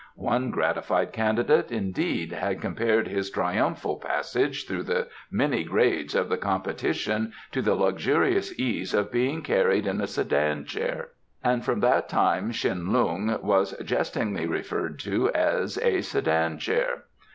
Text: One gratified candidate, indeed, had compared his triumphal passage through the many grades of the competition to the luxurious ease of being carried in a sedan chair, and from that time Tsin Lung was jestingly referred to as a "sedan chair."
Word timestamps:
One 0.15 0.49
gratified 0.49 1.13
candidate, 1.13 1.71
indeed, 1.71 2.31
had 2.31 2.59
compared 2.59 3.07
his 3.07 3.29
triumphal 3.29 3.97
passage 3.99 4.65
through 4.65 4.81
the 4.81 5.07
many 5.29 5.63
grades 5.63 6.15
of 6.15 6.27
the 6.27 6.39
competition 6.39 7.33
to 7.51 7.61
the 7.61 7.75
luxurious 7.75 8.57
ease 8.59 8.95
of 8.95 9.11
being 9.11 9.43
carried 9.43 9.85
in 9.85 10.01
a 10.01 10.07
sedan 10.07 10.65
chair, 10.65 11.09
and 11.43 11.63
from 11.63 11.81
that 11.81 12.09
time 12.09 12.49
Tsin 12.51 12.91
Lung 12.91 13.39
was 13.43 13.77
jestingly 13.83 14.47
referred 14.47 14.97
to 15.01 15.31
as 15.35 15.77
a 15.77 16.01
"sedan 16.01 16.57
chair." 16.57 17.03